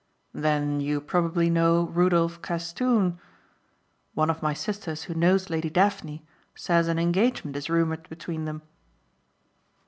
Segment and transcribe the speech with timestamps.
[0.33, 3.19] "Then you probably know Rudolph Castoon.
[4.15, 6.23] One of my sisters who knows Lady Daphne
[6.55, 8.63] says an engagement is rumoured between them."